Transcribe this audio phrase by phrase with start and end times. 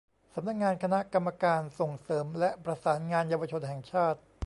[0.33, 4.19] สำนักงานคณะกรรมการส่งเสริมและประสานงานเยาวชนแห่งชาติ